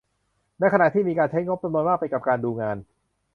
[0.59, 2.77] ในขณะที่มีการใช้งบจำนวนมากไปกับการดูงาน